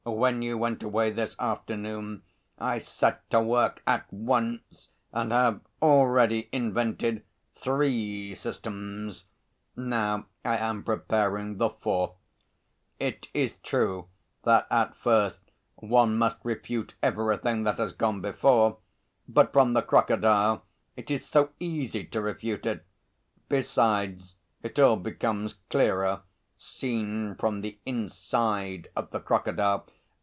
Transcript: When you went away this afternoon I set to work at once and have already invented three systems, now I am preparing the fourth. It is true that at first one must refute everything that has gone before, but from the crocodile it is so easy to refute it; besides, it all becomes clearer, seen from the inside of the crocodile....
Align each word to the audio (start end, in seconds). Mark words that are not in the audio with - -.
When 0.03 0.41
you 0.41 0.57
went 0.57 0.81
away 0.81 1.11
this 1.11 1.35
afternoon 1.39 2.23
I 2.57 2.79
set 2.79 3.27
to 3.29 3.39
work 3.39 3.83
at 3.85 4.11
once 4.11 4.89
and 5.11 5.31
have 5.31 5.61
already 5.79 6.49
invented 6.51 7.23
three 7.53 8.33
systems, 8.33 9.25
now 9.75 10.25
I 10.43 10.57
am 10.57 10.83
preparing 10.83 11.57
the 11.57 11.69
fourth. 11.69 12.13
It 12.99 13.27
is 13.35 13.53
true 13.61 14.07
that 14.43 14.65
at 14.71 14.95
first 14.95 15.39
one 15.75 16.17
must 16.17 16.39
refute 16.43 16.95
everything 17.03 17.63
that 17.65 17.77
has 17.77 17.91
gone 17.91 18.21
before, 18.21 18.77
but 19.27 19.53
from 19.53 19.73
the 19.73 19.83
crocodile 19.83 20.65
it 20.95 21.11
is 21.11 21.27
so 21.27 21.51
easy 21.59 22.05
to 22.05 22.21
refute 22.23 22.65
it; 22.65 22.83
besides, 23.49 24.33
it 24.63 24.79
all 24.79 24.97
becomes 24.97 25.57
clearer, 25.69 26.23
seen 26.63 27.33
from 27.39 27.61
the 27.61 27.79
inside 27.87 28.87
of 28.95 29.09
the 29.09 29.19
crocodile.... 29.19 29.87